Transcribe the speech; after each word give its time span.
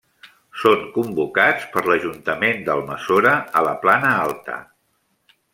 Són 0.61 0.79
convocats 0.95 1.67
per 1.75 1.83
l'Ajuntament 1.89 2.65
d'Almassora, 2.71 3.37
a 3.61 3.67
la 3.71 3.77
Plana 3.87 4.19
Alta. 4.27 4.61